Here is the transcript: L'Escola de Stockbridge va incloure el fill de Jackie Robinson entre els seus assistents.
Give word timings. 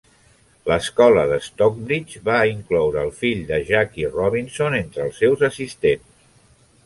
L'Escola 0.69 1.25
de 1.31 1.35
Stockbridge 1.47 2.21
va 2.29 2.37
incloure 2.53 3.03
el 3.09 3.13
fill 3.19 3.43
de 3.51 3.61
Jackie 3.69 4.09
Robinson 4.15 4.79
entre 4.81 5.05
els 5.09 5.23
seus 5.25 5.45
assistents. 5.49 6.09